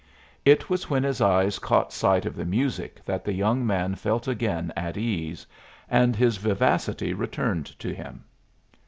[0.45, 4.27] It was when his eyes caught sight of the music that the young man felt
[4.27, 5.45] again at ease,
[5.87, 8.23] and his vivacity returned to him.